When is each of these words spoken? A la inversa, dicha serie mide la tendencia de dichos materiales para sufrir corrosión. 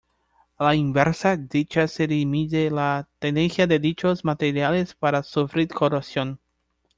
A 0.57 0.63
la 0.67 0.73
inversa, 0.73 1.35
dicha 1.37 1.85
serie 1.87 2.25
mide 2.25 2.71
la 2.71 3.07
tendencia 3.19 3.67
de 3.67 3.77
dichos 3.77 4.25
materiales 4.25 4.95
para 4.95 5.21
sufrir 5.21 5.67
corrosión. 5.67 6.39